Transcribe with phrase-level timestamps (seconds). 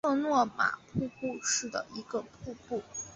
[0.03, 1.37] 马特诺玛瀑布
[1.71, 2.81] 的一个瀑布。